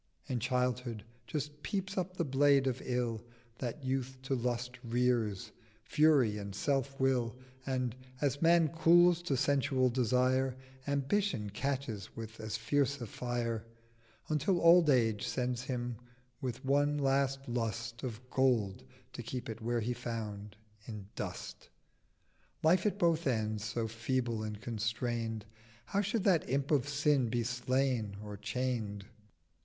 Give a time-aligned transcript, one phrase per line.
[0.25, 3.23] In Childhood just peeps up the Blade of Ill,
[3.59, 5.51] That Youth to Lust rears,
[5.83, 7.35] Fury, and Self will:
[7.67, 10.55] And, as Man cools to sensual Desire,
[10.87, 13.63] Ambition catches with as fierce a Fire;
[14.27, 15.97] 920 Until Old Age sends him
[16.41, 18.83] with one last Lust Of Gold,
[19.13, 21.69] to keep it where he found—in Dust.
[22.63, 25.45] Life at both ends so feeble and constrain'd
[25.85, 29.05] How should that Imp of Sin be slain or chain'd?